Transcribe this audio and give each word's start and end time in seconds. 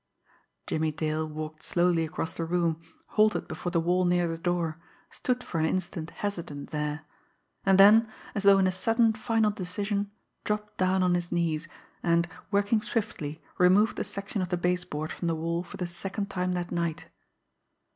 Jimmie 0.65 0.91
Dale 0.91 1.27
walked 1.29 1.61
slowly 1.61 2.03
across 2.03 2.33
the 2.35 2.43
room, 2.43 2.81
halted 3.09 3.47
before 3.47 3.71
the 3.71 3.79
wall 3.79 4.03
near 4.03 4.27
the 4.27 4.35
door, 4.35 4.81
stood 5.11 5.43
for 5.43 5.59
an 5.59 5.67
instant 5.67 6.09
hesitant 6.09 6.71
there 6.71 7.05
and 7.67 7.77
then, 7.79 8.11
as 8.33 8.41
though 8.41 8.57
in 8.57 8.65
a 8.65 8.71
sudden, 8.71 9.13
final 9.13 9.51
decision, 9.51 10.09
dropped 10.43 10.77
down 10.79 11.03
on 11.03 11.13
his 11.13 11.31
knees, 11.31 11.67
and, 12.01 12.27
working 12.49 12.81
swiftly, 12.81 13.43
removed 13.59 13.95
the 13.95 14.03
section 14.03 14.41
of 14.41 14.49
the 14.49 14.57
base 14.57 14.85
board 14.85 15.11
from 15.11 15.27
the 15.27 15.35
wall 15.35 15.61
for 15.61 15.77
the 15.77 15.85
second 15.85 16.31
time 16.31 16.53
that 16.53 16.71
night. 16.71 17.05